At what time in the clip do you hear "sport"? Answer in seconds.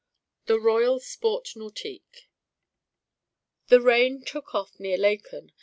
0.99-1.55